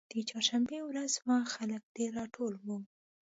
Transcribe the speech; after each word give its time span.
د 0.11 0.13
چهارشنبې 0.29 0.79
ورځ 0.83 1.11
وه 1.25 1.37
خلک 1.53 1.81
ډېر 1.95 2.11
راټول 2.19 2.53
وو. 2.65 2.77